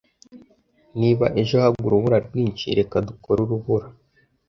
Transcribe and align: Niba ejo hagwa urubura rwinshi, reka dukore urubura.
Niba 0.99 1.25
ejo 1.41 1.55
hagwa 1.63 1.83
urubura 1.87 2.17
rwinshi, 2.27 2.65
reka 2.79 2.95
dukore 3.07 3.39
urubura. 3.45 3.87